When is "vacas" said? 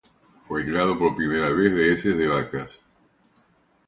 2.27-2.71